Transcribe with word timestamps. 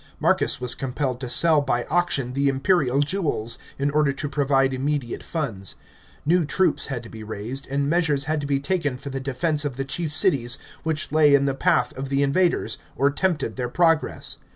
Marcus 0.19 0.59
was 0.59 0.73
compelled 0.73 1.19
to 1.19 1.29
sell 1.29 1.61
by 1.61 1.83
auction 1.83 2.33
the 2.33 2.47
imperial 2.47 3.01
jewels, 3.01 3.59
in 3.77 3.91
order 3.91 4.11
to 4.11 4.27
pr 4.27 4.41
vide 4.41 4.71
imme 4.71 4.99
date 4.99 5.21
funds. 5.21 5.75
New 6.25 6.43
troops 6.43 6.87
had 6.87 7.03
to 7.03 7.07
be 7.09 7.23
raised, 7.23 7.67
and 7.67 7.87
measures 7.87 8.23
had 8.23 8.41
to 8.41 8.47
be 8.47 8.59
tnken 8.59 8.99
for 8.99 9.11
the 9.11 9.19
defence 9.19 9.63
of 9.63 9.75
the 9.75 9.85
chief 9.85 10.11
cities 10.11 10.57
which 10.81 11.11
lay 11.11 11.35
in 11.35 11.45
the 11.45 11.53
parh 11.53 11.95
of 11.95 12.09
the 12.09 12.23
in 12.23 12.33
vaders, 12.33 12.77
or 12.95 13.11
tempted 13.11 13.57
their 13.57 13.69
progress. 13.69 14.39